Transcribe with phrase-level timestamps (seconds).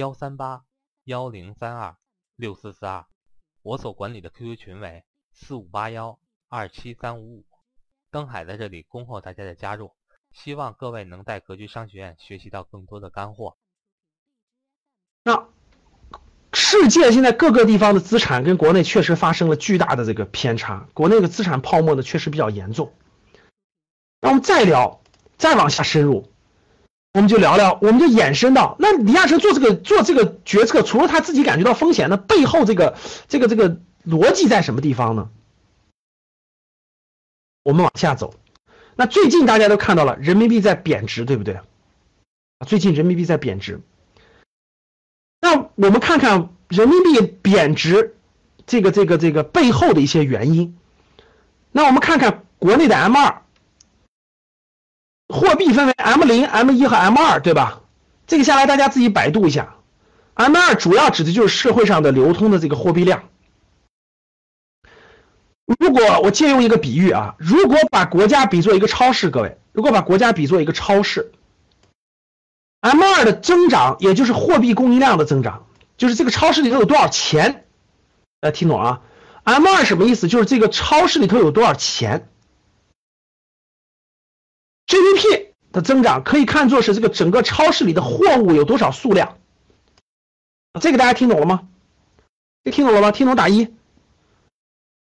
[0.00, 0.62] 幺三八
[1.04, 1.98] 幺零三二
[2.34, 3.04] 六四四二，
[3.60, 7.44] 我所管理的 QQ 群为四五八幺二七三五五。
[8.10, 9.92] 登海在这里恭候大家的加入，
[10.32, 13.58] 希望各位能在格局商学院学习到更多的干货。
[15.22, 15.48] 那
[16.54, 22.94] 世界现在各个地方的资产跟国内确实发生了巨大的这个偏差，国内的资产泡沫呢确实比较严重。
[24.22, 25.02] 那我们再聊，
[25.36, 26.29] 再往下深入。
[27.12, 35.28] 我们就聊聊，我们就延伸到那李亚成做这个做这个决策，除了他自己感觉到风险，那背后这个这个这个逻辑在什么地方呢？
[37.64, 38.34] 我们往下走，
[38.94, 41.60] 那最近大家都看到了人民币在贬值，对不对？
[42.64, 43.80] 最近人民币在贬值，
[45.40, 48.14] 那我们看看人民币贬值
[48.66, 50.78] 这个这个这个背后的一些原因。
[51.72, 53.42] 那我们看看国内的 M 二。
[55.30, 57.80] 货币分为 M 零、M 一和 M 二，对吧？
[58.26, 59.74] 这个下来大家自己百度一下。
[60.34, 63.24] M 二主要指的就是社会上的流通的这个货币量。
[65.78, 71.32] 如果我借用一个比喻啊，如果把国家比作一个超市，各位，如果把国家比作一个超市
[72.80, 77.64] ，M 二的增长也就是货币供应量的增长，就是这个超市里头有多少钱？
[78.40, 79.00] 大家听懂啊
[79.44, 80.26] ？M 二什么意思？
[80.26, 82.28] 就是这个超市里头有多少钱。
[84.90, 89.38] GDP 的增长可以看作是这个整个超市里的货物有多少数量，
[90.80, 91.68] 这个大家听懂了吗？
[92.64, 93.12] 这听懂了吗？
[93.12, 93.72] 听懂打一。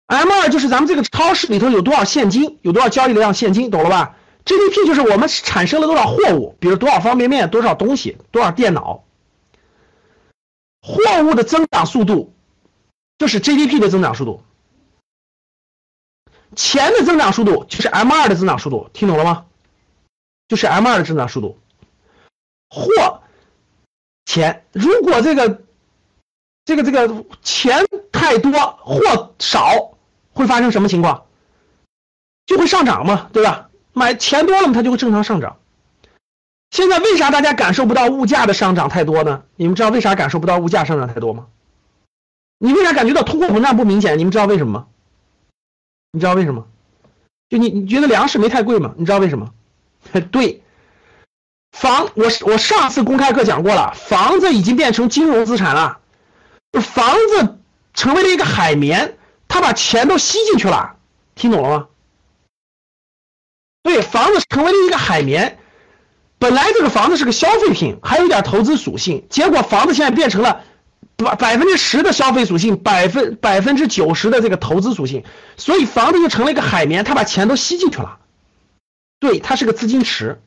[0.06, 9.04] M 二就是咱们这个超市里头有多少现金，有多少交易量现金，懂了吧？GDP 就是我们产生了多少货物，比如多少方便面，多少东西，多少电脑。
[10.80, 12.32] 货物的增长速度
[13.18, 14.42] 就是 GDP 的增长速度，
[16.54, 19.44] 钱的增长速度就是 M 二的增长速度，听懂了吗？
[20.48, 21.58] 就是 M 二的增长速度，
[22.70, 23.22] 货
[24.24, 25.62] 钱如果这个
[26.64, 29.96] 这个这个钱太多，货少，
[30.32, 31.24] 会发生什么情况？
[32.46, 33.70] 就会上涨嘛，对吧？
[33.92, 35.56] 买钱多了嘛，它就会正常上涨。
[36.70, 39.42] 现在为啥大家感受不到物价的上涨太多呢？
[39.56, 41.46] 你们知道为啥感受不到物价上涨太多吗？
[42.58, 44.18] 你为啥感觉到通货膨胀不明显？
[44.18, 44.86] 你们知道为什么吗？
[46.12, 46.66] 你知道为什么？
[47.48, 48.94] 就你你觉得粮食没太贵吗？
[48.96, 49.52] 你知道为什么？
[50.30, 50.62] 对，
[51.72, 55.98] 房我我上次公开课讲过了，房子已经变成金融资产了，
[56.80, 57.58] 房子
[57.94, 59.16] 成为了一个海绵，
[59.48, 60.96] 它把钱都吸进去了，
[61.34, 61.86] 听懂了吗？
[63.82, 65.58] 对，房子成为了一个海绵，
[66.38, 70.62] 本来这个房子是个消费品，还有点投资属性，结果房子现在变成了
[71.16, 75.24] 百百分之十的消费属性，百分百分之九十的这个投资属性，
[75.56, 78.18] 所以房子就成了一个海绵，它把钱都吸进去了。
[79.26, 80.40] 对，它是个资金池，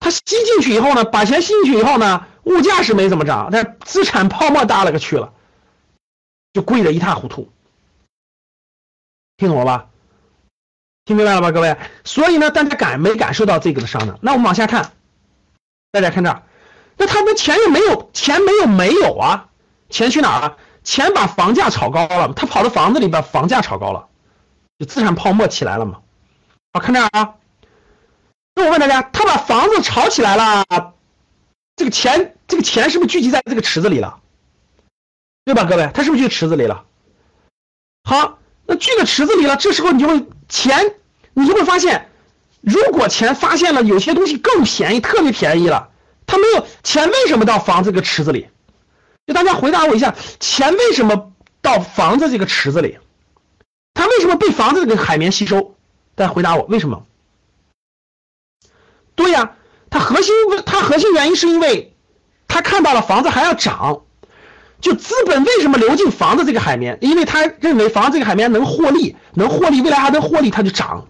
[0.00, 5.32] 它吸进去以后呢，把钱吸进去以后呢，物价是没怎么涨，但资产泡沫大了个去了，
[6.52, 7.52] 就贵的一塌糊涂。
[9.36, 9.86] 听懂了吧？
[11.04, 11.76] 听明白了吧，各位？
[12.02, 14.18] 所以呢，大家感没感受到这个的上涨？
[14.20, 14.90] 那我们往下看，
[15.92, 16.42] 大家看这儿，
[16.96, 19.50] 那他们钱又没有，钱没有没有啊？
[19.88, 20.56] 钱去哪儿了？
[20.82, 24.08] 钱把房价炒高了，他跑到房子里把房价炒高了，
[24.80, 26.00] 就资产泡沫起来了嘛？
[26.74, 27.36] 好，看这儿啊。
[28.56, 30.64] 那我问大家，他把房子炒起来了，
[31.76, 34.18] 这个钱，这个钱是不是聚集在这个池子里了？
[35.44, 35.88] 对吧，各位？
[35.94, 36.84] 他是不是聚池子里了？
[38.02, 40.96] 好，那聚到池子里了，这时候你就会钱，
[41.32, 42.10] 你就会发现，
[42.60, 45.90] 如果钱发现了有些东西更便宜，特别便宜了，
[46.26, 48.48] 他没有钱，为什么到房子这个池子里？
[49.28, 51.30] 就大家回答我一下，钱为什么
[51.62, 52.98] 到房子这个池子里？
[53.94, 55.73] 它为什么被房子这个海绵吸收？
[56.14, 57.06] 大家回答我，为什么？
[59.14, 59.56] 对呀，
[59.90, 60.34] 它核心
[60.66, 61.94] 它核心原因是因为，
[62.48, 64.02] 他看到了房子还要涨，
[64.80, 66.98] 就资本为什么流进房子这个海绵？
[67.00, 71.08] 因为他认为房子这个海绵能获利，能获利，未来还能获利，它就涨。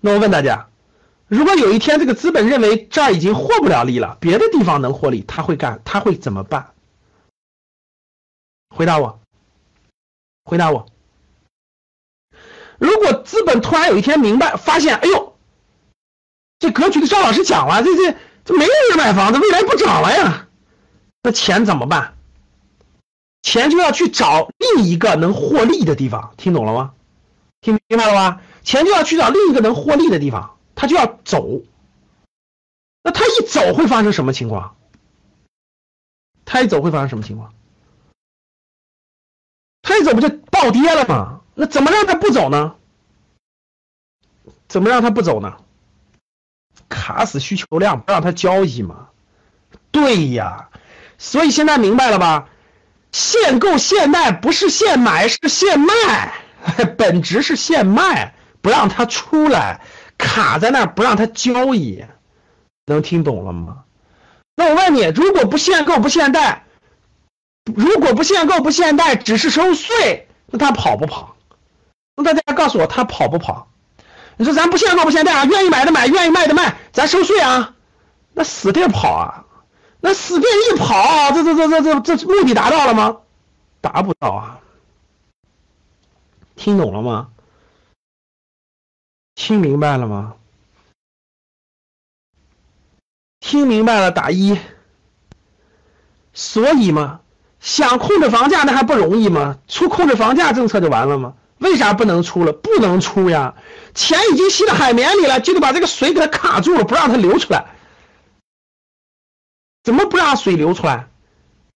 [0.00, 0.68] 那我问大家，
[1.26, 6.72] 如果有一天这个资本认为这儿已经获不了利了，别的地方能获利，他会干，他会怎么办？
[8.74, 9.20] 回答我，
[10.44, 10.86] 回答我。
[12.78, 15.36] 如果资本突然有一天明白发现，哎呦，
[16.58, 20.48] 这格局的赵老师讲了，这这这没有人买房子，未来不涨了呀，
[21.22, 22.14] 那钱怎么办？
[23.42, 26.94] 钱就要去找另一个能获利的地方，听懂了吗？
[27.60, 28.40] 听明白了吧？
[28.62, 31.62] 钱就要去找另一个能获利的地方，他就要走。
[33.02, 34.76] 那他一走会发生什么情况？
[36.44, 37.52] 他一走会发生什么情况？
[39.82, 40.28] 他一走不就
[40.62, 41.40] 暴跌了吗？
[41.54, 42.74] 那怎么让他不走呢？
[44.68, 45.56] 怎么让他不走呢？
[46.88, 49.08] 卡死需求量，不让他交易嘛？
[49.90, 50.68] 对呀，
[51.18, 52.48] 所以现在明白了吧？
[53.12, 56.34] 限购限贷不是限买，是限卖，
[56.98, 59.80] 本质是限卖，不让他出来，
[60.18, 62.04] 卡在那儿不让他交易，
[62.84, 63.84] 能听懂了吗？
[64.54, 66.64] 那我问你，如果不限购不限贷，
[67.64, 70.25] 如果不限购不限贷，只是收税，
[70.56, 71.36] 他跑不跑？
[72.24, 73.68] 大家告诉我，他跑不跑？
[74.36, 77.74] 你说咱不限购不限贷啊，愿意买的买，愿意卖的卖，咱收税啊，
[78.32, 79.44] 那死定跑啊！
[80.00, 83.18] 那死定一跑，这这这这这这目的达到了吗？
[83.80, 84.60] 达不到啊！
[86.54, 87.28] 听懂了吗？
[89.34, 90.34] 听明白了吗？
[93.40, 94.58] 听明白了打一。
[96.34, 97.20] 所以嘛，
[97.66, 99.58] 想控制房价那还不容易吗？
[99.66, 101.34] 出控制房价政策就完了吗？
[101.58, 102.52] 为啥不能出了？
[102.52, 103.54] 不能出呀！
[103.92, 107.64] 钱已经吸到海绵里了，就得把这个水给它卡住了，不让它流出来。
[109.82, 111.08] 怎么不让水流出来？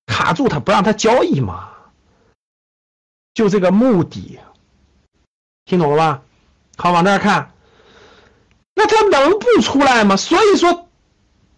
[0.06, 1.70] 卡住它，不让它交易嘛？
[3.34, 4.38] 就这个目的，
[5.64, 6.22] 听懂了吧？
[6.76, 7.50] 好，往这儿看，
[8.76, 10.16] 那它能不出来吗？
[10.16, 10.88] 所以说，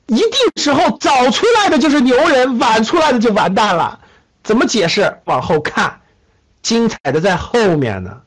[0.07, 3.99] 一定时候早出来的就是牛人，晚出来的就完蛋了。
[4.43, 5.21] 怎么解释？
[5.25, 6.01] 往后看。
[6.63, 8.23] 精彩的在后面呢，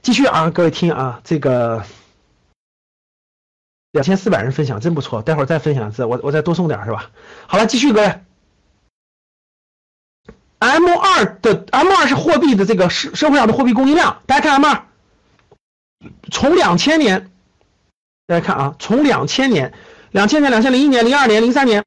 [0.00, 1.84] 继续啊，各位听啊，这个
[3.90, 7.10] 两千四百人分享真不错，待会儿再分享一次，我我再多送点是吧？
[7.48, 8.20] 好了，继续各位
[10.60, 14.86] ，M 二的 M 二是货币的这个社社会上的货币供应量，大家看 M 二，
[16.30, 17.28] 从两千年，
[18.28, 19.74] 大家看啊，从两千年、
[20.12, 21.84] 两千年、两千零一年、零二年、零三年，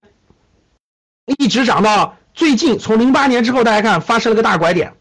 [1.28, 2.18] 一直涨到。
[2.34, 4.94] 最近从零八年之后，大家看发生了个大拐点，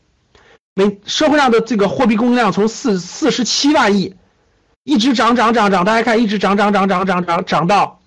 [0.75, 4.17] 每社会上的这个货币供应量从四四十七万亿，
[4.85, 8.01] 一直涨涨涨涨，大家看一直涨涨涨涨涨涨涨到，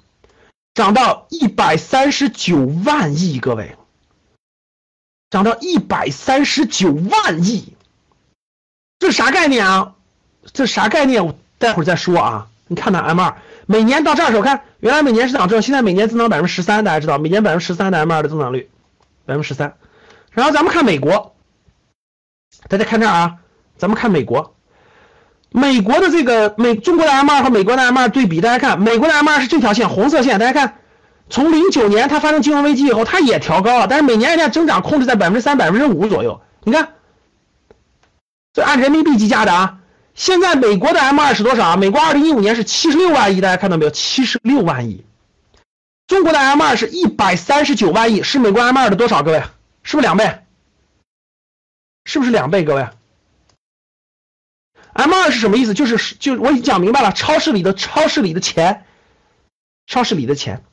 [0.73, 3.77] 涨到一百三十九万亿，各位，
[5.29, 7.75] 涨到一百三十九万亿，
[8.97, 9.93] 这啥概念啊？
[10.51, 11.23] 这啥概念？
[11.23, 12.47] 我待会儿再说啊。
[12.67, 13.37] 你看那 M 二
[13.71, 18.71] 每年到这儿时候，看原来每年是涨这，现在每年增长百分之十三，大家知道每年百分之十三的 M 二的增长率。
[19.27, 19.75] 百分之十三，
[20.31, 21.35] 然后咱们看美国，
[22.67, 23.35] 大家看这儿啊，
[23.77, 24.55] 咱们看美国，
[25.51, 30.79] 美国的这个美中国的 M 二和美国的 M 二对比，大家看美国的 M 二是这条线红色线，大家看，
[31.29, 36.41] 从零九年它发生金融危机以后，它也调高了，但是每年人家增长控制在百分之三、百分之五左右。
[36.63, 36.93] 你看，
[38.51, 39.78] 这按人民币计价的啊，
[40.19, 41.77] 现在美国的 M 二是多少啊？
[41.77, 43.91] 美国二零一五年是七十六万亿，大家看到没有？
[43.91, 45.05] 七十六万亿。
[46.07, 49.23] 中国的 M 二是一百三十九万亿，是美国 M 二的多少？
[49.23, 49.41] 各位，
[49.81, 50.39] 是不是两倍？
[52.03, 52.65] 是不是两倍？
[52.65, 52.85] 各位
[54.91, 55.73] ，M 二是什么意思？
[55.73, 58.83] 就是就我已经讲明白了，超市里的超市里的钱，
[59.87, 60.65] 超市里的钱，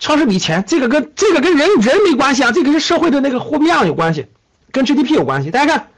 [0.00, 4.26] 超市里钱，这个跟这个跟人人没关系啊，这个跟社会的那个货币量有关系，
[4.72, 5.52] 跟 GDP 有关系。
[5.52, 5.90] 大家看，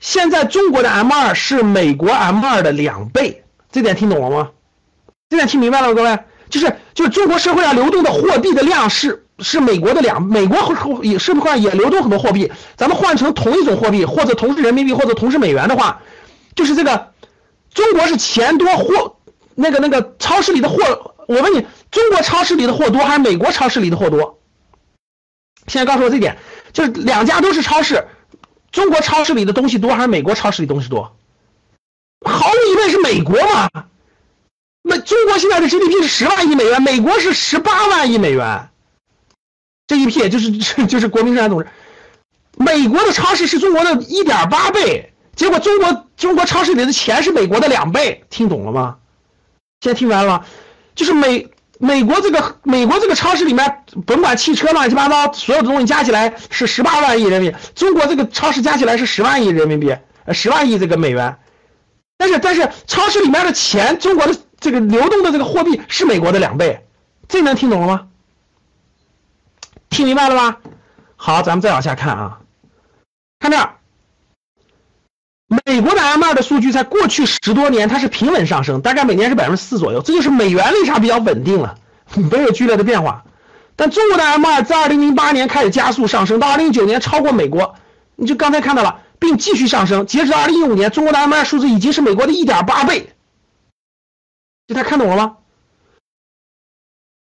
[0.00, 4.50] 现在中国的 M 二是美国 M 二的两倍，这点听懂了吗？
[5.28, 5.94] 这点听明白了吗？
[5.94, 6.18] 各位？
[6.48, 10.58] 就是就是中国社会上流动的货币的量是是美国的两美国
[11.02, 16.00] 也社会上也流动很多货币，咱们换成同一种货币或者同是人民币或者同是美元的话，
[16.54, 17.12] 就是这个
[17.74, 19.16] 中国是钱多货
[19.54, 24.38] 那个那个超市里的货，我问你，中国超市里的货多还是美国超市里的货多？
[25.66, 26.38] 现在告诉我这点，
[26.72, 28.02] 就是两家都是超市，
[28.70, 31.16] 中国超市里的东西多还是美国超市里东西多？
[32.24, 33.68] 毫无疑问是美国嘛。
[34.82, 38.68] 那中国现在的 GDP 是十万亿美元，美国是十八万亿美元。
[39.86, 40.52] 这一撇就是
[40.86, 41.68] 就是国民生产总值，
[42.56, 48.98] 美国的超市是中国的一点八倍，结果中国中国超市里的钱是美国的两倍，听懂了吗？
[49.80, 50.44] 现在听明白了吗？
[50.94, 61.38] 就是美美国这个美国这个超市里面，甭管汽车乱七八糟，所有的东西加起来是十八万亿人民币，中国这个超市加起来是十万亿人民币，呃十万亿这个美元，
[62.16, 64.36] 但是但是超市里面的钱，中国的。
[64.60, 66.84] 这个流动的这个货币是美国的两倍，
[67.28, 68.08] 这能听懂了吗？
[69.88, 70.56] 听明白了吗？
[71.14, 72.40] 好，咱们再往下看啊，
[73.38, 73.76] 看这儿，
[75.48, 81.76] 美国的 M 二的数据在过去十多年它是平稳上升，大概每年是百分之四左右，这就是美元为啥比较稳定了，
[82.30, 83.24] 没有剧烈的变化。
[83.74, 87.76] 但中国的 M 二在二零零八年开始加速上升，到二零一九年超过美国，
[88.16, 90.06] 你就刚才看到了，并继续上升。
[90.06, 93.14] 截止到二零一五年，中国的 M 二数字已经是美国的一点八倍。
[94.66, 95.36] 大家看懂了吗？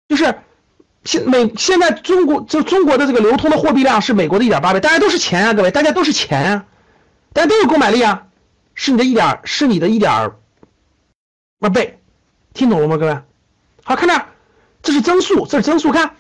[0.10, 0.36] 就是
[1.06, 6.65] 现美现在中国就中国的这个流通的货币量是美国的一点八倍，大家都是钱啊，各位，大家都是钱啊。
[7.34, 8.28] 大家都有购买力啊，
[8.76, 12.00] 是你的一点，是你的一点二倍，
[12.54, 13.22] 听懂了吗，各位？
[13.84, 14.26] 好，看这，
[14.82, 16.16] 这是增速，这是增速，看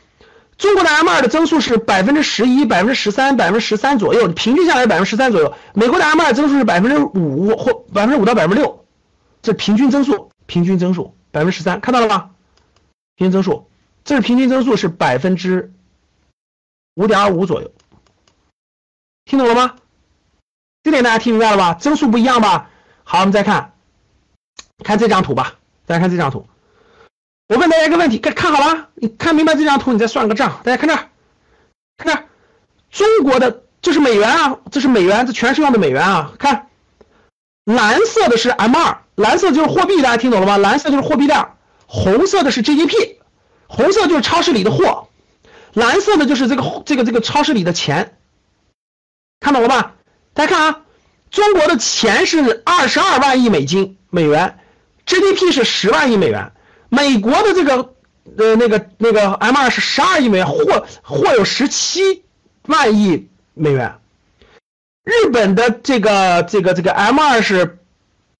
[0.57, 5.53] 中国的 M 二的增速是百分之十一、百分之十三、百分之十三左右，平均下来百分之十三左右。
[5.73, 8.85] 美国的 M 二增速是百分之五或百分之五到百分之六，
[9.41, 12.31] 这平均增速，平均增速百分之十三，看到了吗？
[13.15, 13.69] 平均增速，
[14.05, 15.73] 这是平均增速是百分之
[16.95, 17.71] 五点二五左右，
[19.25, 19.75] 听懂了吗？
[20.83, 21.73] 这点大家听明白了吧？
[21.75, 22.69] 增速不一样吧？
[23.03, 23.73] 好，我们再看，
[24.83, 25.55] 看这张图吧。
[25.85, 26.47] 大家看这张图，
[27.47, 28.87] 我问大家一个问题，看看好了？
[28.95, 30.61] 你看明白这张图，你再算个账。
[30.63, 31.09] 大家看这儿，
[31.97, 32.25] 看这儿，
[32.89, 36.31] 中国的这是美元啊，这是美元，这全是用的美元啊。
[36.39, 36.69] 看，
[37.65, 40.57] 蓝色的是 M 二，蓝色就是货币，大家听懂了吗？
[40.57, 43.17] 蓝色就是货币量，红色的是 GDP，
[43.67, 45.09] 红色就是超市里的货，
[45.73, 48.17] 蓝色的就是这个这个这个超市里的钱，
[49.39, 49.95] 看懂了吧？
[50.33, 50.81] 大家看啊，
[51.29, 54.59] 中国的钱是二十二万亿美金美元
[55.05, 56.51] ，GDP 是十万亿美元。
[56.89, 57.93] 美国的这个
[58.37, 62.23] 呃那个那个 M 二是十二亿美元，货货有十七
[62.67, 63.95] 万亿美元。
[65.03, 67.79] 日本的这个这个这个 M 二是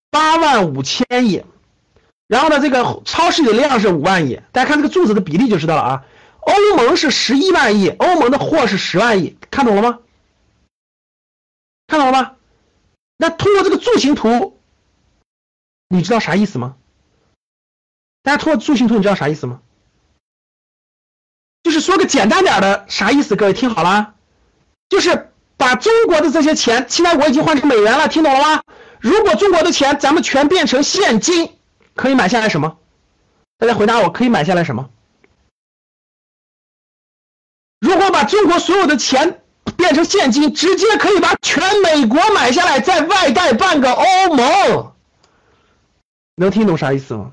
[0.10, 1.44] 八万五千亿，
[2.28, 4.40] 然后呢这个超市的量是五万亿。
[4.52, 6.04] 大家看这个柱子的比例就知道了啊。
[6.40, 10.00] 欧盟是十一万亿，欧盟的货是十万亿，看懂了吗？
[11.92, 12.38] 看到了吗？
[13.18, 14.62] 那通过这个柱形图，
[15.90, 16.78] 你知道啥意思吗？
[18.24, 19.62] 大家通过柱形图，你知道啥意思吗？
[21.64, 23.36] 就是说个简单点的，啥意思？
[23.36, 24.16] 各位听好了，
[24.88, 28.64] 就是把中国的这些钱，现在我已经换成美元了，听懂了吗？
[29.02, 31.58] 如果中国的钱咱们全变成现金，
[31.94, 32.80] 可以买下来什么？
[33.58, 34.90] 大家回答我，可以买下来什么？
[37.82, 39.41] 如果把中国所有的钱。
[39.78, 44.92] 变成现金，直接可以把全美国买下来，再外贷半个欧盟。
[46.36, 47.32] 能听懂啥意思吗？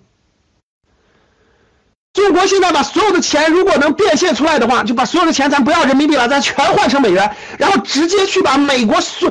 [2.12, 9.30] 中国现在把所有的钱，如果能变现出来的话，就把所有的钱，咱不要人民币了，咱全换成美元，然后直接去把美国所，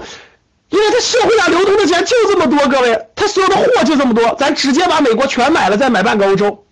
[0.70, 6.66] 因为它社会上流通的钱就这么多，各位，它所有的货就这么多，咱直接把美国全买了，再买半个欧洲，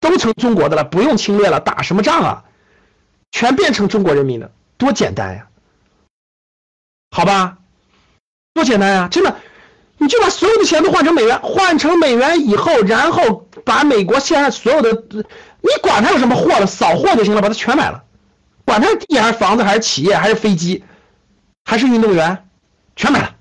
[0.00, 2.44] 都成中国的了，不用侵略了，打什么仗啊？
[3.30, 5.45] 全变成中国人民的，多简单呀！
[7.10, 7.58] 好吧，
[8.52, 9.08] 多简单呀！
[9.10, 9.36] 真的，
[9.98, 18.04] 你就把所有的钱都换成美元，换成美元以后，然后把美国现在所有的，你管它有什么货了，扫货就行了，把它全买了，
[18.64, 20.84] 管它是地还是房子还是企业还是飞机，
[21.64, 22.48] 还是运动员，
[22.96, 23.36] 全买了，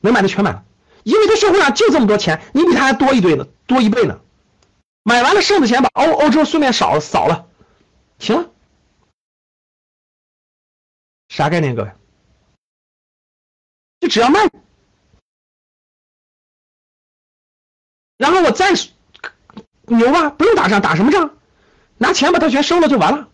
[0.00, 0.64] 能买的全买了，
[1.02, 4.18] 因为它社会上就这么多钱，你比他还多一堆呢，多一倍呢，
[5.02, 7.46] 买完了剩的钱把欧欧洲顺便扫扫了，
[8.18, 8.48] 行了，
[11.28, 11.90] 啥概念，各位？
[14.00, 14.40] 就只要卖，
[18.16, 18.72] 然后我再
[19.86, 21.30] 牛吧，不用打仗，打什么仗？
[21.98, 23.28] 拿钱把它全收了就完了。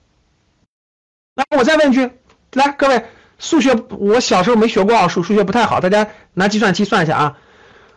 [1.34, 2.10] 来，我再问一句，
[2.52, 3.06] 来，各位，
[3.38, 7.38] 数学我小时候没学过奥数，数学不太好，大家拿计算器算一下啊。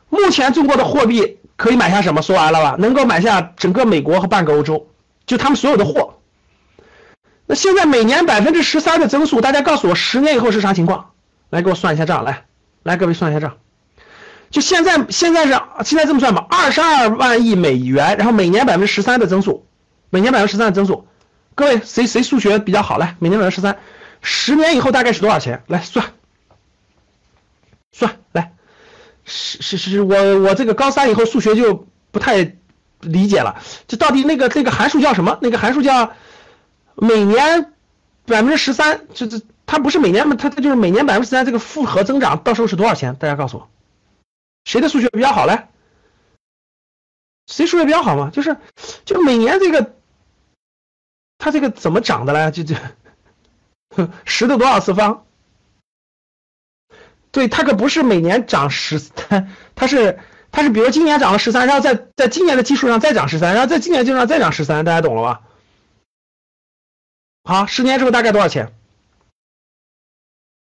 [0.09, 2.21] 目前中国的货币可以买下什么？
[2.21, 2.75] 说完了吧？
[2.77, 4.87] 能够买下整个美国和半个欧洲，
[5.25, 6.19] 就他们所有的货。
[7.47, 11.13] 那现在每年百分之十三的增速，大家告诉我，十年以后是啥情况？
[11.49, 12.45] 来，给我算一下账，来。
[12.83, 13.57] 来，各位算一下账，
[14.49, 19.67] 就现在，现在是现在这么算吧，二十二万亿美元，然后每年百分之十三的增速，
[20.09, 21.07] 每年百分之十三的增速，
[21.55, 22.97] 各位谁谁数学比较好？
[22.97, 23.79] 来，每年百分之十三，
[24.21, 25.61] 十年以后大概是多少钱？
[25.67, 26.05] 来算，
[27.91, 28.53] 算来，
[29.25, 32.55] 是是是，我我这个高三以后数学就不太
[33.01, 35.37] 理解了，这到底那个那个函数叫什么？
[35.41, 36.13] 那个函数叫
[36.95, 37.73] 每年
[38.25, 39.41] 百分之十三，这这。
[39.71, 43.15] 它不是每年嘛，它它就是每年百分之三这个复合增长，到时候是多少钱？
[43.17, 43.69] 大家告诉我，
[44.65, 45.67] 谁的数学比较好嘞？
[47.45, 48.31] 谁数学比较好嘛？
[48.31, 48.57] 就是
[49.05, 49.93] 就每年这个，
[51.37, 52.49] 它这个怎么涨的嘞？
[52.49, 52.75] 就就
[54.25, 55.27] 十的多少次方？
[57.29, 60.19] 对，它可不是每年涨十，它它是
[60.51, 65.41] 它是比如今年涨了十三，然后在在今年的基础上再涨十三，然后在今年基础上再涨十三，大家懂了吧？
[67.43, 68.73] 好，十年之后大概多少钱？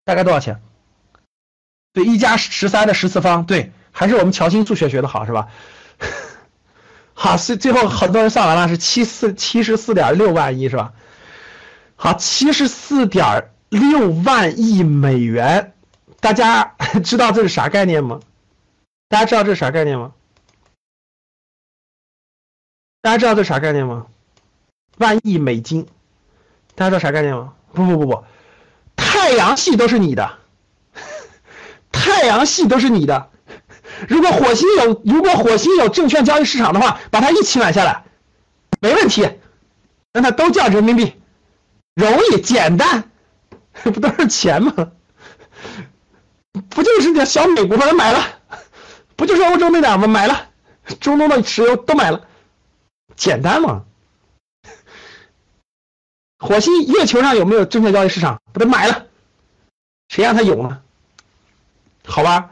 [0.07, 0.63] 大概多少钱？
[1.93, 5.49] 对，一加十三的十次方，对，还是我们乔欣数学学的好是吧？
[7.13, 10.93] 好，最最后很多人算完了是七四七十四点六万亿是吧？
[11.97, 15.75] 好，七十四点六万亿美元，
[16.21, 18.21] 大家 知道这是啥概念吗？
[19.09, 20.13] 大家知道这是啥概念吗？
[23.03, 24.07] 大家知道这是啥概念吗？
[24.99, 25.89] 万亿美金，
[26.77, 27.55] 大家知道啥概念吗？
[27.73, 28.25] 不不不不，
[29.26, 30.38] 太阳系都是你的，
[31.90, 33.28] 太阳系都是你的。
[34.09, 38.04] 如果火星有，如果火星有证券交易市场的话，把它一起买下来，
[38.80, 39.28] 没问题，
[40.12, 41.16] 让它都叫人民币，
[41.97, 43.11] 容易简单，
[43.83, 44.92] 不都是钱吗？
[46.68, 48.25] 不就是这小美国把它买了，
[49.16, 50.06] 不就是欧洲那点吗？
[50.06, 50.50] 买了，
[51.00, 52.28] 中东的石油都买了，
[53.16, 53.83] 简单吗？
[56.38, 58.40] 火星、月球上有没有证券交易市场？
[58.52, 59.06] 把它买了，
[60.17, 60.83] 谁让他有呢？
[62.07, 62.51] 好吧，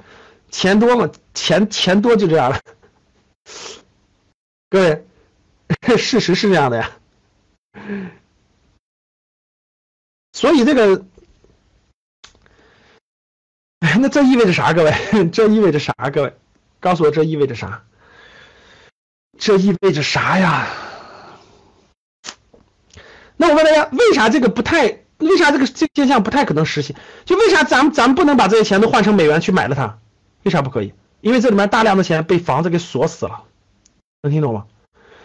[0.50, 2.60] 钱多嘛，钱钱多就这样了。
[4.68, 5.06] 各位，
[5.96, 6.90] 事实是这样的呀。
[10.34, 11.06] 所以这个，
[13.80, 14.74] 哎，那这意味着啥？
[14.74, 14.92] 各位，
[15.32, 15.94] 这意味着啥？
[16.12, 16.36] 各位，
[16.80, 17.82] 告诉我这意味着啥？
[19.38, 20.68] 这意味着啥呀？
[23.38, 25.03] 那我问大家，为啥这个不太？
[25.18, 26.96] 为啥这个这现象不太可能实现？
[27.24, 29.98] 就为啥咱们咱们不能把这些钱都换成美元去买了它？
[30.42, 30.92] 为啥不可以？
[31.20, 33.44] 因为这里面大量的钱被房子给锁死了，
[34.22, 34.66] 能听懂吗？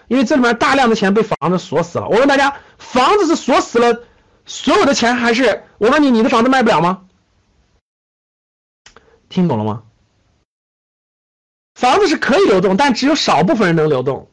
[0.07, 2.07] 因为这里面大量的钱被房子锁死了。
[2.07, 4.03] 我问大家，房子是锁死了
[4.45, 7.01] 所有的钱，还是我问你，你的房子卖不了吗？
[9.27, 9.83] 听懂了吗？
[11.75, 14.27] 房子是可以流动，但只有少部分人能流动。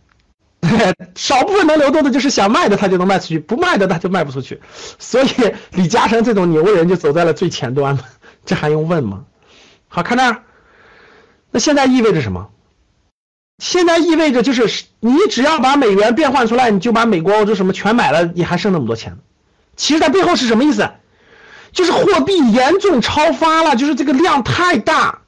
[1.15, 4.61] 少部分能流动的，就是想卖的他就能卖出去，不卖的他就卖不出去。
[4.99, 5.29] 所以
[5.73, 7.99] 李嘉诚这种牛人就走在了最前端，
[8.45, 9.25] 这还用问吗？
[9.89, 10.43] 好看那儿，
[11.51, 12.49] 那现在意味着什么？
[13.59, 19.17] 现在意味着就是你只要把美元变换出来，你就把美国、欧洲什么全买了，你还剩那么多钱。
[19.77, 20.91] 其实它背后是什么意思？
[21.73, 25.21] 就是货币严重超发了，就是这个量太大，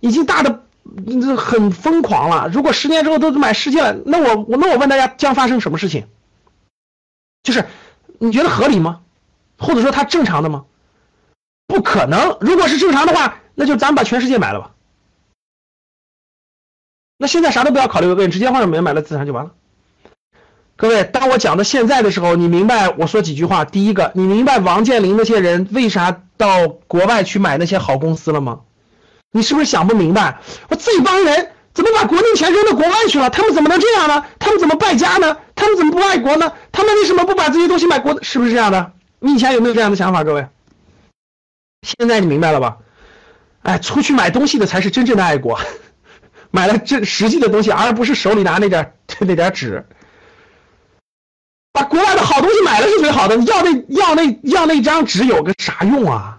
[0.00, 0.64] 已经大的。
[1.06, 2.48] 这很疯狂了。
[2.52, 6.06] 如果十年之后都买世界了，那我我那我问大家，将发生什么事情？
[7.42, 7.66] 就是
[8.18, 9.00] 你觉得合理吗？
[9.58, 10.64] 或者说它正常的吗？
[11.66, 12.36] 不可能。
[12.40, 14.74] 如果是正常的话，那就咱们把全世界买了吧。
[17.16, 19.52] 那现在啥都不要考虑，各位直接换成美元买了资产就完了。
[20.76, 23.64] 各位，当我讲到现在的时候，你明白我说几句话？
[23.64, 28.60] 第一个，你明白王健林那些人为啥到国外去买那些好公司了吗？
[29.32, 30.40] 你是不是想不明白？
[30.68, 33.30] 我这帮人怎么把国内钱扔到国外去了？
[33.30, 34.24] 他们怎么能这样呢？
[34.38, 35.36] 他们怎么败家呢？
[35.54, 36.52] 他们怎么不爱国呢？
[36.72, 38.22] 他们为什么不把这些东西买国？
[38.22, 38.92] 是不是这样的？
[39.20, 40.24] 你以前有没有这样的想法？
[40.24, 40.46] 各位，
[41.82, 42.78] 现在你明白了吧？
[43.62, 45.60] 哎，出去买东西的才是真正的爱国，
[46.50, 49.84] 买了这实际的东西，而不是手里拿那点 那点纸。
[51.72, 56.38] 把国外的好东西买了是最好的，要那要那要那张纸有个啥用啊？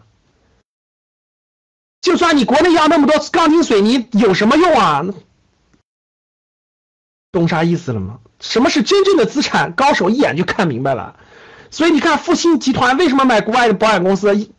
[2.01, 5.05] 就算你国内要那么多钢筋水泥，有什么用啊？
[7.31, 8.19] 懂啥意思了吗？
[8.39, 9.73] 什么是真正的资产？
[9.73, 11.17] 高手一眼就看明白了。
[11.69, 14.49] 所以你看，复兴集团为什么买国外的保险公司？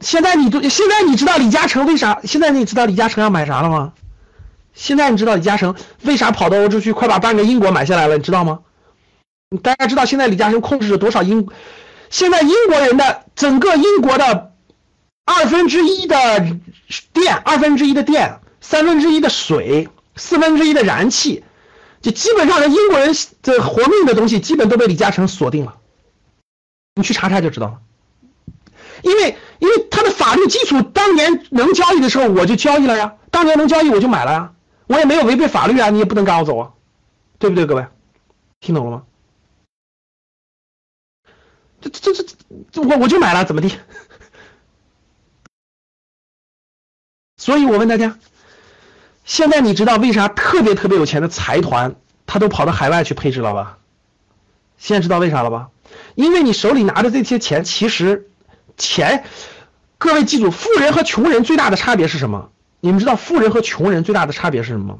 [0.00, 2.20] 现在你都现在你知道李嘉诚为啥？
[2.24, 3.92] 现在你知道李嘉诚要买啥了吗？
[4.72, 8.16] 现在你知道李嘉诚为啥跑到欧洲去，快把半个英国买下来了？
[8.16, 8.60] 你知道吗？
[9.62, 11.48] 大家知道现在李嘉诚控制着多少英？
[12.08, 14.52] 现在英国人的整个英国的。
[15.26, 16.16] 二分之一的
[17.12, 21.44] 电，二分之一的电，三分之一的水，四分之一的燃气，
[22.00, 25.76] 就基本上，人英国人的活命的东西，基本都被李嘉诚锁定了。
[26.94, 27.80] 你去查查就知道了。
[29.02, 34.54] 因为，因为他的法律基础，当年能交易的时候我就交易了呀，当年能交易我就买了呀，
[34.86, 36.72] 我也没有违背法律啊，你也不能赶我走啊，
[37.38, 37.84] 对不对，各位？
[38.60, 39.02] 听懂了吗？
[41.80, 42.24] 这这这
[42.72, 43.76] 这，我我就买了，怎么地？
[47.46, 48.18] 所以我问大家，
[49.24, 51.94] 现在你知道为啥特别特别有钱的财团
[52.26, 53.78] 他都跑到海外去配置了吧？
[54.78, 55.68] 现在知道为啥了吧？
[56.16, 58.28] 因为你手里拿的这些钱，其实
[58.76, 59.22] 钱，
[59.96, 62.50] 各位记住，富人和穷人最大的差别是什么？
[62.80, 64.98] 你们知道富人和穷人最大的差别是什么？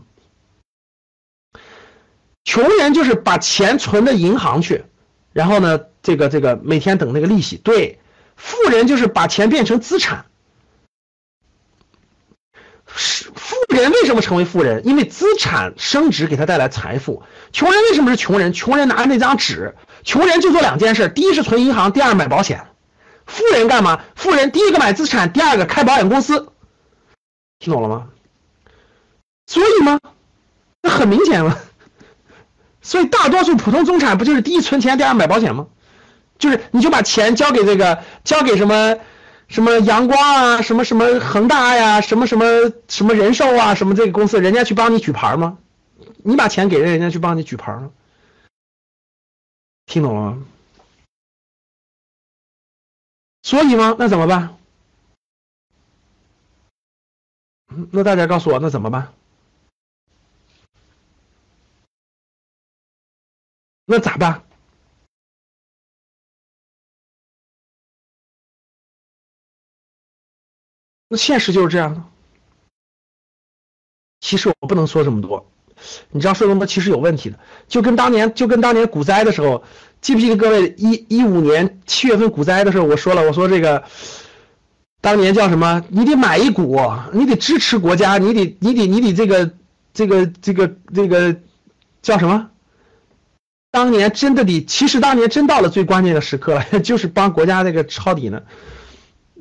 [2.44, 4.84] 穷人就是把钱存到银行去，
[5.32, 7.56] 然后呢，这个这个每天等那个利息。
[7.56, 7.98] 对，
[8.36, 10.26] 富人就是把钱变成资产。
[12.94, 14.86] 是富人为什么成为富人？
[14.86, 17.22] 因为资产升值给他带来财富。
[17.52, 18.52] 穷人为什么是穷人？
[18.52, 22.66] 穷人拿着那张纸，穷人就做两件事：第一是存银行，第二买保险。
[23.26, 24.00] 富人干嘛？
[24.14, 26.48] 富人第一个买资产，第二个开保险公司。
[27.58, 28.08] 听懂了吗？
[29.46, 29.98] 所以吗？
[30.82, 31.58] 那很明显了。
[32.82, 35.66] 所以大多数普通中产不就是第一存钱，第二买保险吗？
[36.38, 38.96] 就是你就把钱交给这个，交给什么
[39.48, 42.44] 什么阳光啊，什么什么恒大呀，什么什么
[42.88, 45.58] 什么人寿啊，什么这个公司，人家去帮你举牌吗？
[46.24, 47.90] 你把钱给人，人家去帮你举牌吗？
[49.86, 50.46] 听懂了吗？
[53.42, 53.94] 所以吗？
[53.98, 54.58] 那怎么办？
[57.92, 59.12] 那大家告诉我，那怎么办？
[63.84, 64.42] 那咋办？
[71.16, 72.02] 现实就是这样的。
[74.20, 75.46] 其实我不能说这么多，
[76.10, 79.62] 你知道说这么多其实有问题的，就跟当年就跟当年股灾的时候，
[80.00, 83.84] 记不记得各位一一五年七月份股灾的时候，我说了，我说这个
[85.00, 85.84] 当年叫什么？
[85.90, 86.80] 你得买一股，
[87.12, 89.52] 你得支持国家，你得你得你得这个
[89.92, 91.36] 这个这个这个
[92.02, 92.50] 叫什么？
[93.70, 98.42] 当年真的得，其实当年真到了最关键的时刻了， 就是帮国家这个抄底呢，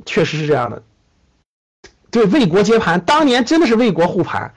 [0.05, 0.83] 确实是这样的。
[2.15, 4.53] 对，为国接盘，当年真的是为国护盘，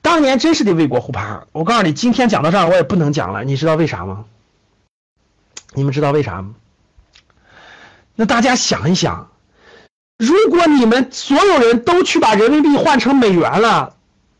[0.00, 1.46] 当年真是得为国护盘。
[1.52, 4.24] 我告诉你，今天讲到这儿我也不能讲了，你知道为啥吗？
[5.74, 6.54] 你们知道为啥吗？
[8.14, 9.28] 那大家想一想，
[10.16, 13.94] 如果你们所有人都去把人民币换成美元了，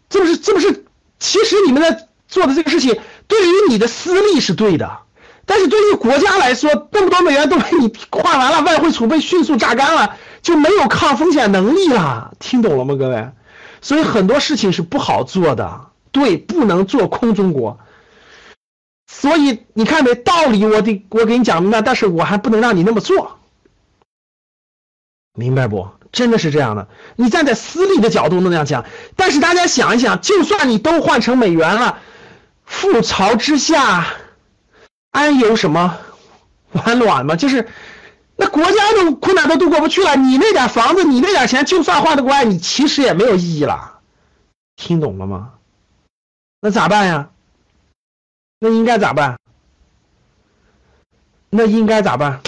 [0.09, 0.87] 这不是这不是？
[1.19, 2.99] 其实你们在做的这个事情。
[3.29, 5.01] 对于你的私利是对的，
[5.47, 12.33] 但是对于国家来说，那么多美元都被你换完了，外汇储备迅速榨干了，就没有抗风险能力了。
[12.39, 13.31] 听懂了吗，各位？
[13.81, 17.79] 所以很多事情是不好做的，对，不能做空中国。
[19.07, 23.39] 所以你看没道理，我得我给你讲明白，但是我还不能让你那么做，
[25.35, 25.89] 明白不？
[26.11, 26.89] 真的是这样的。
[27.17, 28.85] 你站在私利的角度那样讲，
[29.17, 31.99] 但是大家想一想，就算你都换成美元了。
[32.69, 34.07] 覆巢之下，
[35.15, 35.97] 安有什么
[36.73, 37.37] 完卵吗？
[37.37, 37.69] 就是，
[38.35, 44.01] 那国家都困难都度过不去了，你那点房子，你那点钱，就算换得过来，你其实也没有意义了。
[44.75, 45.53] 听懂了吗？
[46.61, 47.31] 那咋办呀？
[48.59, 49.39] 那应该咋办？
[51.49, 52.41] 那应该咋办？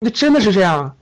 [0.00, 0.96] 那真的是这样，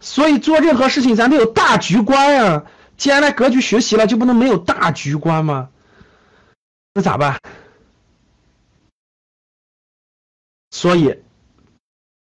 [0.00, 2.64] 所以做任何事情咱得有大局观呀。
[2.96, 5.68] 既然来格局学习了，就不能没有大局观吗？
[6.94, 7.38] 那咋办？
[10.74, 11.20] 所以，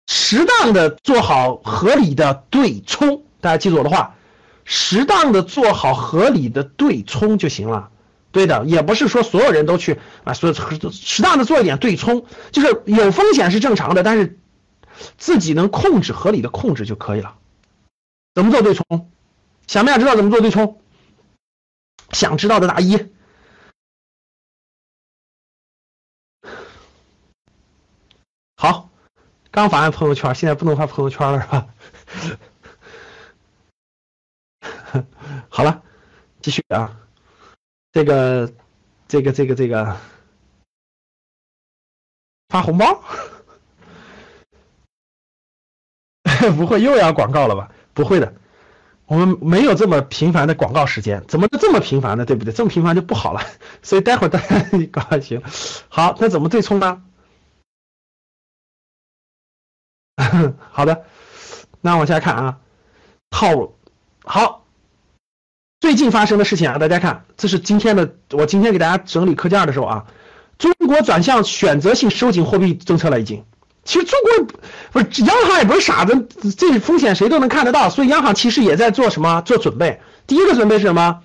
[0.08, 4.18] 适当的做好合理的对冲，大家记住我的话，
[4.66, 7.90] 适当的做好合理的对冲就行了。
[8.34, 10.54] 对的，也不是说所有人都去啊，所以
[10.92, 14.38] 适当的做一点对冲，就是有风险是正常的，但是
[15.18, 17.36] 自己能控制，合理的控制就可以了。
[18.36, 19.10] 怎么做对冲？
[19.66, 20.82] 想不想知道怎么做对冲？
[22.12, 23.00] 想知道的打一。
[28.62, 28.92] 好，
[29.50, 31.68] 刚发完朋友圈，现在不能发朋友圈了，是吧？
[35.50, 35.82] 好了，
[36.44, 36.96] 继续啊，
[37.92, 38.54] 这个，
[39.08, 39.98] 这个，这个，这个，
[42.50, 43.02] 发红包？
[46.56, 47.72] 不会又要广告了吧？
[47.96, 48.32] 不会的，
[49.08, 52.28] 我们没有这么频繁的广告时间，怎么这么频繁呢？
[52.28, 52.54] 对不对？
[52.54, 53.42] 这么频繁就不好了，
[53.82, 55.42] 所以待会儿大家高兴。
[55.90, 57.02] 好，那怎么对冲呢？
[60.72, 61.04] 好的，
[61.82, 62.58] 那往下看啊，
[63.30, 63.76] 套路
[64.24, 64.66] 好。
[65.80, 70.06] 最近发生的事情啊，大家看，这是今天的，我今天给大家整理课件的时候啊，
[70.60, 73.44] 中国转向选择性收紧货币政策了，已经。
[73.84, 74.60] 其实中国
[74.92, 80.02] 不是央行也不是傻子，这风险谁都能看得到，所以央行其实也在做什么做准备。
[80.28, 81.24] 第一个准备是什么？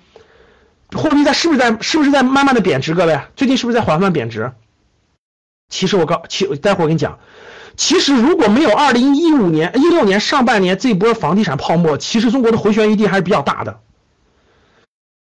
[0.95, 2.95] 货币在是不是在是不是在慢慢的贬值？
[2.95, 4.53] 各位，最近是不是在缓慢贬值？
[5.69, 7.19] 其实我告，其待会儿我跟你讲。
[7.77, 13.79] 其实如果没有二零一五年、一六年上半年这波房地产泡沫，其实中国的回旋余地还是比较大的。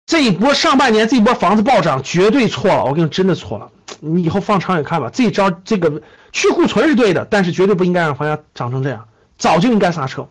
[0.07, 3.71] 这一波上半年这波房子暴涨绝对错了，我跟你真的错了。
[4.01, 10.29] 你以后放长远看吧，这一招这个去库存是对的，但是绝对不应该让房价涨成这样，早就应该刹车，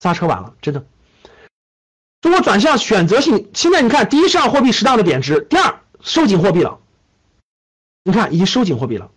[0.00, 0.84] 刹车晚了，真的。
[2.20, 6.78] 中国转向选择性，现在你看，第一市场货币适当的贬值，第二收紧货币了，
[8.04, 9.10] 你看已经收紧货币了。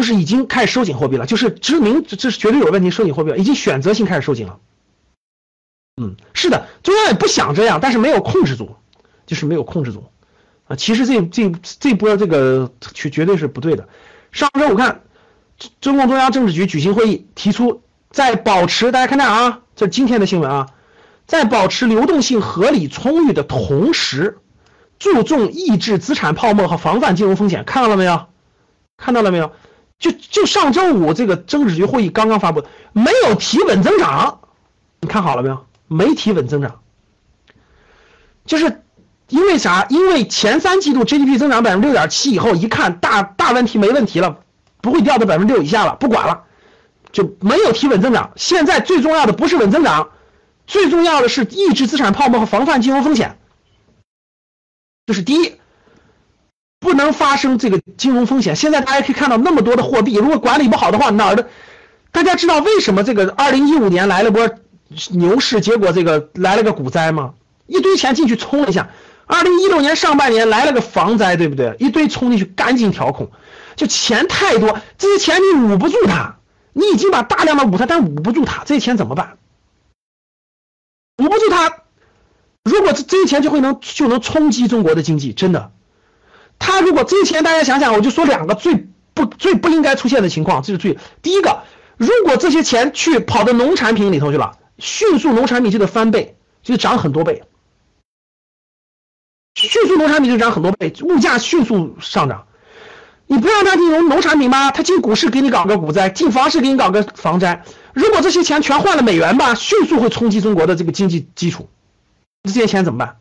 [0.00, 4.58] 就是已经开始收紧货币了，就是知名这这是绝对有问题，收紧货币了，已经选择性开始收紧了。
[6.00, 8.76] 嗯，是的，中央也不想这样，但是没有控制住，
[9.26, 10.04] 就是没有控制住
[10.68, 10.74] 啊。
[10.74, 13.90] 其实这这这波这个绝绝对是不对的。
[14.32, 15.02] 上周我看
[15.82, 20.68] 中共中央政治局举行会议，提出在保持大家看这啊，这是今天的新闻啊，
[21.26, 24.38] 在保持流动性合理充裕的同时，
[24.98, 27.64] 注重抑制资产泡沫和防范金融风险。
[27.66, 28.28] 看到了没有？
[28.96, 29.52] 看到了没有？
[30.00, 34.40] 就就上周五这个政治局会议刚刚发布，没有提稳增长，
[35.00, 35.64] 你看好了没有？
[35.86, 36.80] 没提稳增长，
[38.44, 38.82] 就是
[39.28, 39.86] 因为啥？
[39.90, 44.38] 因为前三季度 GDP 增长百分之六点七以后，一看大大问题没问题了，
[44.80, 46.44] 不会掉到百分之六以下了，不管了。
[47.12, 48.30] 就没有提稳增长。
[48.36, 50.10] 现在最重要的不是稳增长，
[50.68, 53.36] 最重要的是抑制资产泡沫和防范金融风险。
[55.06, 55.54] 这是第一，
[56.80, 58.56] 不能发生这个金融风险。
[58.56, 61.48] 现在大家可以看到那么多的货币，如果管理不好的话，哪儿的？
[62.10, 64.50] 大家知道为什么这个二零一五年来了波
[65.10, 67.34] 牛市，结果这个来了个股灾吗？
[67.66, 68.90] 一堆钱进去冲了一下。
[69.26, 71.76] 二零一六年上半年来了个房灾，对不对？
[71.78, 73.30] 一堆冲进去，赶紧调控。
[73.76, 76.38] 就钱太多，这些钱你捂不住它。
[76.72, 79.36] 你已经把大量的捂它，但捂不住它，这些钱怎么办？
[81.18, 81.82] 捂不住它，
[82.64, 85.70] 如果这这些钱就会能就能冲击中国的经济，真的。
[86.60, 91.64] 他如果这些钱，大家想想，我就说两个最不最不应该出现的情况，这是最第一个，
[91.96, 97.42] 如果这些钱去跑到农产品里头去了，迅速农产品就得翻倍，就涨很多倍，
[99.54, 102.46] 迅速农产品就涨很多倍，物价迅速上涨。
[103.26, 104.72] 你不让他进农农产品吗？
[104.72, 107.64] 他进股市给你搞个股灾，进房市给你搞个房灾。
[107.94, 111.68] 如果这些钱全换了美元吧，迅速会冲击中国的这个经济基础。
[112.42, 113.19] 这些钱怎么办？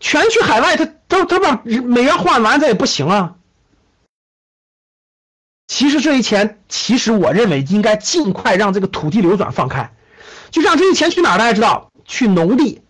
[0.00, 3.34] 全去海外，他他他把美元换完，这也不行啊。
[5.66, 9.92] 其实这些钱，其实我认为应该尽快让这个土地流转放开，
[10.50, 11.38] 就让这些钱去哪儿？
[11.38, 12.80] 大家知道，去农地。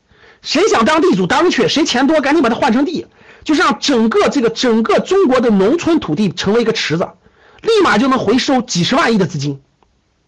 [0.42, 3.06] 谁想当地主当去，谁钱多赶紧把它换成地。
[3.44, 7.08] 就是让整个这个整个中国的农村土地成为一个池子，
[7.62, 9.62] 立马就能回收几十万亿的资金，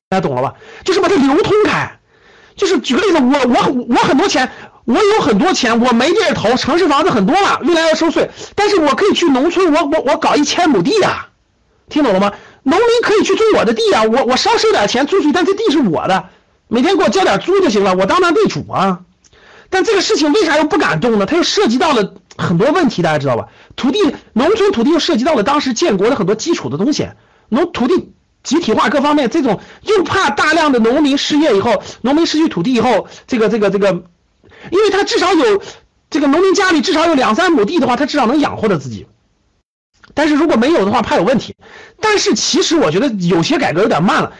[0.08, 0.54] 大家懂了吧？
[0.84, 1.98] 就是把它流通开。
[2.56, 4.50] 就是举个例子，我我我很多钱，
[4.90, 11.28] 我有很多钱，我没地儿投，城市房子很多了，未来要收税，但是我可以去农村，我我我搞一千亩地呀，
[11.88, 12.32] 听懂了吗？
[12.64, 16.24] 农民可以去租我的地啊，我我少收点钱租出去，但这地是我的，
[16.68, 19.00] 每天给我交点租就行了，我当当地主啊。
[19.70, 21.26] 但这个事情为啥又不敢动呢？
[21.26, 22.14] 它又涉及到了。
[22.38, 23.48] 很多问题大家知道吧？
[23.76, 23.98] 土地、
[24.32, 27.06] 农村土地又涉及到了当时建国的很多基础的东西，
[27.50, 34.04] 农土地集体化各方面，这种又怕大量的农民失业以后，农民失去土地以后，这个这个这个，
[34.70, 35.62] 因为他至少有
[36.10, 39.06] 这个农民家里至少有两三亩地的话，他至少能养活着自己。
[40.12, 41.54] 但是如果没有的话，怕有问题。
[42.00, 44.32] 但是其实我觉得有些改革有点慢了。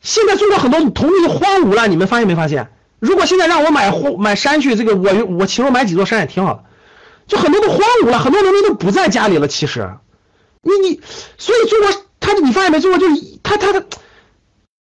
[0.00, 2.72] 现在中国很多土地荒芜了，你们发现没发现？
[2.98, 6.64] 如果现在让我买买山去，这个我我其实买几座山也挺好的。
[7.28, 9.46] 就很多都荒芜了，很多农民都不在家里了。
[9.46, 9.88] 其实，
[10.60, 11.00] 你你，
[11.38, 12.80] 所以中国他你发现没？
[12.80, 13.80] 中国就是他他他，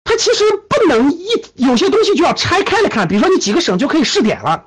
[0.05, 3.09] 他其实不能一有些东西就要拆开来看。
[3.09, 4.65] 比如说，你几个省就可以试点了。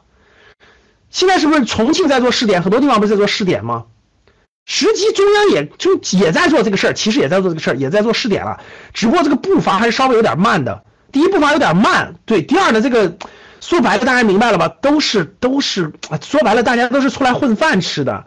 [1.12, 2.60] 现在是不是重庆在做试点？
[2.62, 3.84] 很多地方不是在做试点吗？
[4.66, 8.58] 实际中央也就也在做这个事儿，其实也在做这个事儿，也在做试点了。
[8.92, 10.82] 只不过这个步伐还是稍微有点慢的。
[11.12, 12.42] 第一步伐有点慢，对。
[12.42, 13.16] 第二呢，这个。
[13.60, 14.66] 说白了，大家明白了吧？
[14.66, 18.24] 都是都是，说白了，大家都是出来混饭吃的。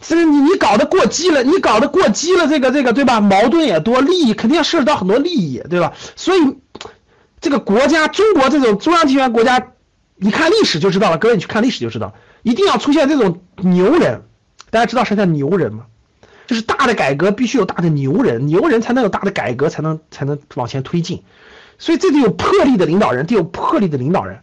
[0.00, 3.20] 这你你搞得过激了，你搞得过激了，这个这个对吧？
[3.20, 5.92] 矛盾也多，利益肯定要涉及到很多利益，对吧？
[6.16, 6.56] 所以
[7.42, 9.60] 这个国家，中国这种中央集权国家，
[10.24, 11.18] 你看历史就知道了。
[11.18, 14.22] 各位，你去看历史就知道，一定要出现这种牛人。
[14.70, 15.84] 大家知道什么叫牛人吗？
[16.46, 21.22] 就是大的改革必须有大的牛人，牛人才能有大的改革，才能才能往前推进。
[21.78, 24.40] 所以这得有魄力的领导人，得有魄力的领导人。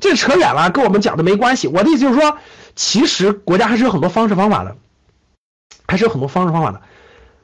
[0.00, 1.68] 这扯远了，跟我们讲的没关系。
[1.68, 2.38] 我的意思就是说，
[2.74, 4.74] 其实国家还是有很多方式方法的，
[5.86, 6.80] 还是有很多方式方法的。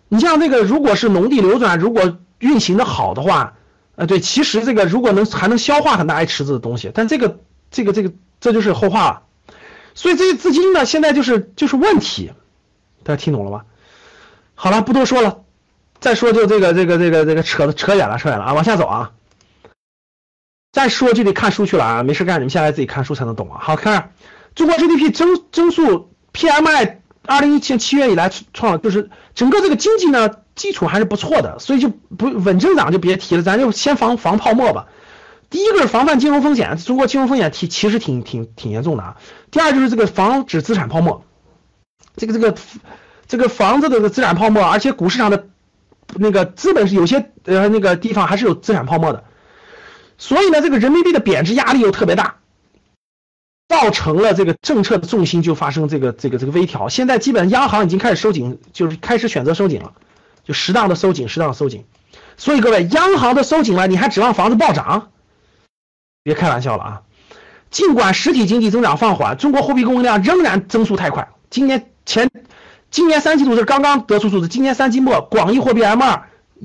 [0.09, 3.53] 你像这个，如果是农地流转，如果运行的好的话，
[3.97, 9.23] 呃，对，其实这个如果能还能消化很大一池子的东西，但这个这个这个这就是后话了。
[9.95, 12.33] 所以这些资金呢，现在就是就是问题，
[13.05, 13.63] 大家听懂了吗？
[14.55, 15.43] 好了，不多说了，
[16.01, 19.13] 再说就这个这个这个这个扯扯远了，扯远了啊，往下走啊。
[20.73, 22.03] 再说就得看书去了啊！
[22.03, 23.61] 没事干，你们下来自己看书才能懂啊。
[23.63, 24.13] 好看，
[24.57, 34.87] 中国 GDP 增增速 PMI，二零一七年七月以来创，就是整个这个经济呢基础还是不错的，所以就不稳增长就别提了，咱就先防防泡沫吧。
[35.51, 39.17] 第一个是防范金融风险，中国金融风险挺其实挺挺挺严重的啊。
[39.51, 41.25] 第二就是这个防止资产泡沫，
[42.17, 42.57] 这个这个
[43.27, 45.47] 这个房子的资产泡沫，而且股市上的
[46.17, 49.25] 那个资本是有些呃那个地方还是有资产泡沫的。
[50.19, 52.37] 所以呢，这个人民币的贬值压力又特别大，
[53.69, 56.89] 造成了这个政策的重心就发生这个这个这个微调。
[56.89, 59.93] 现在基本央行已经开始收紧，就是开始选择收紧了，
[60.45, 61.85] 就适当的收紧，适当的收紧。
[62.37, 65.11] 所以各位，央行都收紧了，你还指望房子暴涨？
[66.23, 67.03] 别开玩笑了啊！
[67.71, 71.29] 尽管实体经济增长放缓，中国货币供应量仍然增速太快。
[71.51, 72.31] 今年前，
[72.91, 76.21] 今年三季度是刚刚得出数字，今年三季末广义货币 M2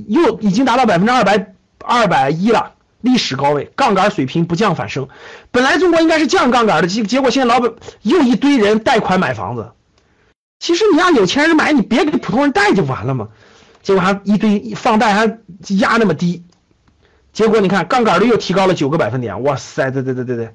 [0.08, 5.08] 又已经达到百分之二百二百一了，历史高位，杠杆水平不降反升。
[5.52, 9.72] 本来中国应该是降杠杆的，结结果现在老板又一堆人贷款买房子。
[10.60, 13.30] 其实你让有钱人买，你别给普通人贷就完了嘛。
[13.82, 15.26] 结果还一堆放贷还
[15.80, 16.44] 压那么低，
[17.34, 20.54] 结果你看杠杆率又提高了九个百分点，哇塞，对对对对对，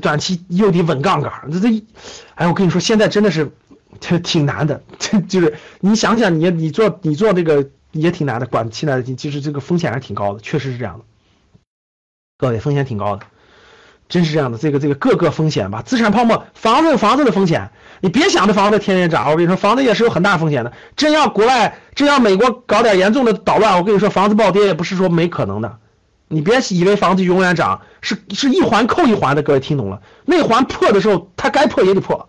[0.00, 1.84] 短期又得稳杠杆，这这，
[2.34, 3.50] 哎，我跟你说，现在真的是
[4.00, 11.04] 这 挺难的，这 就是你想想，你你做你做这个也挺难的，管现在其实这个风险还是挺高的，确实是这样的，
[12.38, 13.26] 各位风险挺高的。
[14.08, 20.72] 真是这样的，这个这个各个风险吧，资产泡沫，房子有房子的风险，你别想着房子天天涨，我跟你说，房子也是有很大风险的。
[20.94, 25.78] 真要国外，真要美国搞点严重的捣乱，我跟你说，房子暴跌也不是说没可能的。
[26.28, 30.00] 你别以为房子永远涨，是是一环扣一环的，各位听懂了？
[30.24, 32.28] 那环破的时候，它该破也得破，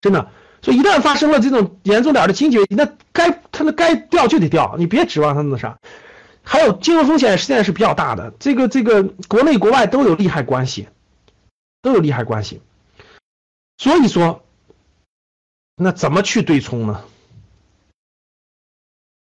[0.00, 0.28] 真的。
[0.62, 5.78] 所以一旦发生了这种严重点的经济危机，那该它那该掉就得掉，你别指望它那啥。
[6.52, 10.88] 还有金融风险现在是比较大的，这个这个国内国外都有利害关系，
[11.80, 12.60] 都有利害关系，
[13.78, 14.44] 所以说，
[15.76, 17.04] 那怎么去对冲呢？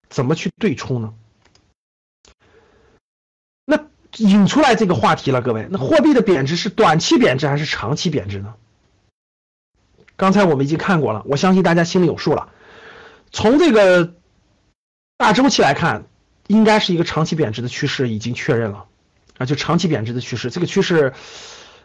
[0.10, 1.14] 怎么去对冲呢？
[3.66, 3.86] 那
[4.18, 8.56] 引出来这个话题了，各位，那货币的贬值是短期贬值还是长期贬值呢？
[10.16, 12.52] 刚才我们已经看过了，我相信大家心里有数了。
[13.32, 14.16] 从这个
[15.16, 16.08] 大周期来看。
[16.48, 18.86] 应该是一个长期贬值的趋势已经确认了，
[19.38, 21.14] 啊，就长期贬值的趋势，这个趋势，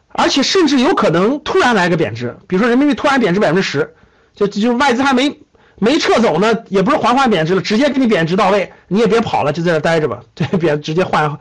[0.09, 3.95] 而且甚至有可能突然来个贬值，比如说人民币突然贬值百分之十，
[4.35, 5.41] 就就外资还没
[5.79, 11.39] 没撤走呢，也不是缓缓贬值了，直接给你贬值到位，你也别跑了，就在这待着吧， 对，贬直接换，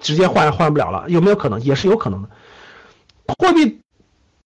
[0.00, 1.60] 直接换换不了了，有没有可能？
[1.60, 2.28] 也是有可能的，
[3.38, 3.80] 货币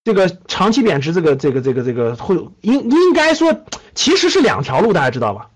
[0.03, 3.61] 这个长期贬值，这个这个这个这个会应应该说
[3.95, 5.51] 其实是两条路，大家知道吧？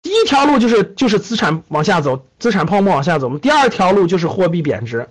[0.00, 3.36] 第一条路就是就是资产往下走，资产泡沫往下走。
[3.38, 5.08] 第二条路就是货币贬值。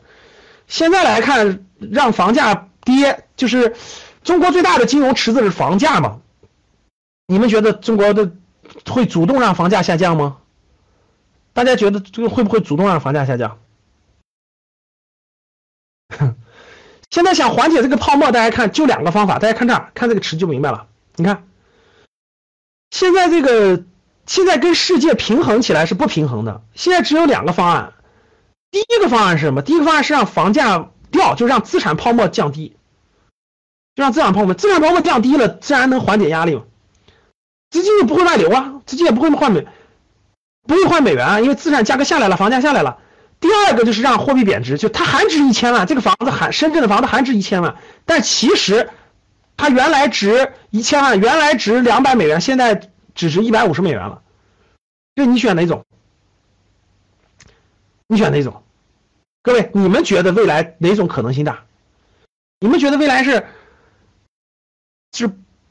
[0.67, 3.76] 现在来看，让房价跌，就是
[4.23, 6.21] 中国最大的金融池子是房价嘛？
[7.28, 8.32] 你们觉得中国的
[8.89, 10.38] 会主动让房价下降吗？
[11.54, 13.60] 大家觉得这个会不会主动让房价下降？
[17.12, 19.38] 现在想缓解这个泡沫，大家看就两个方法。
[19.38, 20.88] 大家看这儿，看这个池就明白了。
[21.17, 21.45] 你看，
[22.89, 23.84] 现在这个。
[24.28, 26.62] 现在跟世界平衡起来是不平衡的。
[26.76, 27.94] 现在只有两个方案，
[28.70, 29.62] 第一个方案是什么？
[29.62, 32.76] 第一个方案是让房价掉，就让资产泡沫降低，
[33.96, 36.63] 就让资产泡沫，资产泡沫降低了，自然能缓解压力嘛。
[37.72, 39.66] 资金也不会外流啊，资金也不会换美，
[40.68, 42.98] 不会换美元啊，因为资产价格下来了，房价下来了。
[43.40, 48.90] 第二个就是让货币贬值，就它还值一千万，这个房子还深圳的房子还值一千万，但其实
[49.56, 52.92] 它原来值一千万，原来值两百美元，现在。
[53.17, 54.21] 只值一百五十美元了，
[55.15, 55.84] 就你选哪种？
[58.06, 58.63] 你选哪种？
[59.41, 61.65] 各位，你们觉得未来哪种可能性大？
[62.60, 63.47] 你们觉得未来是
[65.13, 65.27] 是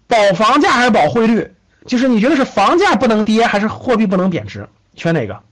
[0.08, 1.54] 保房价还是保汇率？
[1.86, 4.68] 就是你觉得是房价不能跌还是货币不能贬值？
[4.96, 5.44] 选哪个？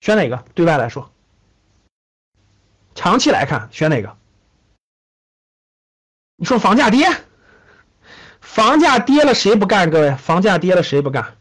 [0.00, 0.44] 选哪个？
[0.54, 1.12] 对外来说，
[2.94, 4.16] 长期来看选哪个？
[6.36, 7.06] 你说房价跌？
[8.54, 9.90] 房价跌了谁不干？
[9.90, 11.34] 各位，房价跌了谁不干？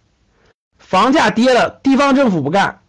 [0.79, 2.79] 房价跌了，地方政府不干，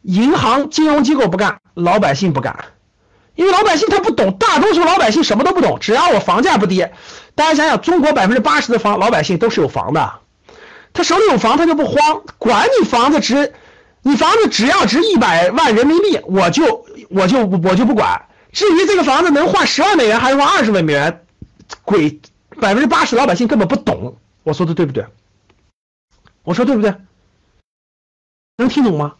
[0.00, 2.56] 银行、金融机构不干，老百姓不干，
[3.34, 5.76] 因为老百姓他不懂，大多数老百姓什么都不懂。
[5.78, 6.94] 只要我房价不跌，
[7.34, 10.20] 大家想想，中国百分之八十的房老百姓都是有房的，
[10.94, 13.52] 他手里有房，他就不慌，管你房子值，
[14.00, 18.22] 你房子只要值一百万人民币，我就我就我就不管。
[18.52, 21.26] 至于这个房子能换十万美元还是换二十万美元，
[21.82, 22.18] 鬼。
[22.60, 25.06] 百分之八十老百姓根本不懂，我说的对不对？
[26.42, 26.94] 我说对不对？
[28.56, 29.14] 能听懂吗？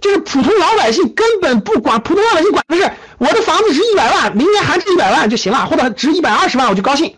[0.00, 7.16] 就是普通老百姓根本不管，普通老百姓管的是我的房子值一百万，明年还值一百万就行了，或者值一百二十万我就高兴。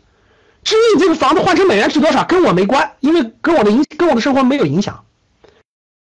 [0.65, 5.05] 至于你这个房子换成美元值多少，跟我没关，因为跟我的影跟我的生活没有影响。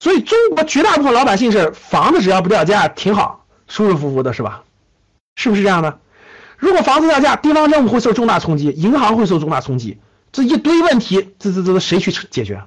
[0.01, 4.65] 所以中国绝大部分老百姓是房子只要不掉价挺好，舒舒服服的是吧？
[5.37, 6.01] 是不是这样的？
[6.57, 9.99] 如果房子掉价，地方政府会受重大冲击，银行会受重大冲击，
[10.33, 12.63] 这一堆问题，这这这谁去解决？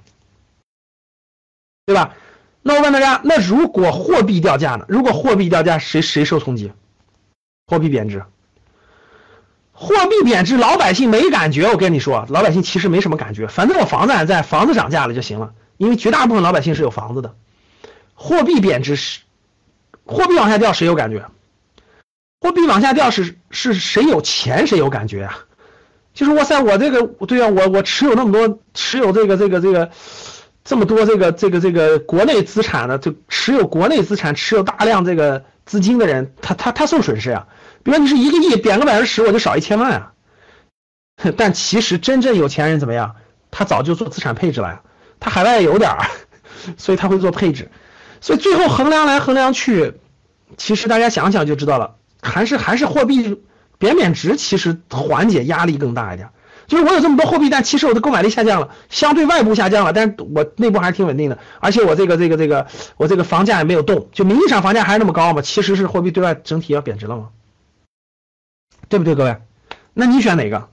[1.85, 2.13] 对吧？
[2.61, 4.85] 那我问大家，那如果货币掉价呢？
[4.89, 6.71] 如果货币掉价，谁谁受冲击？
[7.65, 8.23] 货币贬值，
[9.71, 11.67] 货币贬值，老百姓没感觉。
[11.69, 17.33] 我跟你说，老百姓其实没什么感觉，反正我房子还在，房子涨价了就行了，因为绝大部分老百姓是有房子的。
[18.13, 19.21] 货币贬值是
[20.05, 21.25] 货币往下掉，谁有感觉？
[22.41, 25.39] 货币往下掉是是谁有钱谁有感觉啊？
[26.13, 29.91] 就是哇塞，我这个对啊，我我持有那么多，持有这个这个这个
[30.63, 37.47] 这么多这个这个这个国内资产的，就持有国内资产，持有大量这个资金的人，他他他受损失呀。
[37.83, 40.13] 比如你是一个亿，贬个百分之十，我就少一千万啊。
[41.37, 43.15] 但其实真正有钱人怎么样？
[43.51, 44.81] 他早就做资产配置了呀，
[45.19, 46.05] 他海外有点儿，
[46.77, 47.69] 所以他会做配置。
[48.21, 49.93] 所以最后衡量来衡量去，
[50.57, 51.95] 其实大家想想就知道了。
[52.21, 53.41] 还是还是货币
[53.77, 56.29] 贬贬值，其实缓解压力更大一点。
[56.67, 61.39] 就是我有这么多货币，但其实我的购买力下降了，相对外部下降了，但是我内部还是挺稳定的。
[61.59, 67.29] 而且我这个这个这个，我这个房价也没有动，就名义上房价还是那么高嘛，其实是货币对外整体要贬值了嘛，
[68.87, 69.37] 对不对，各位？
[69.95, 70.69] 那你选哪个？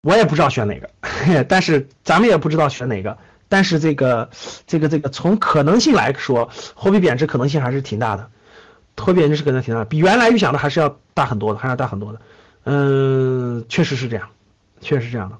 [0.00, 0.88] 我也不知道选哪个，
[1.44, 3.18] 但是咱们也不知道选哪个。
[3.50, 4.30] 但是这个
[4.66, 8.30] 这个这个从可能性来说，货币贬值可能性还是挺大的。
[8.98, 12.20] 特别就是跟他挺大，比原来预想的还是要大很多的，还要大很多的。
[12.64, 14.28] 嗯，确实是这样，
[14.80, 15.38] 确实是这样的。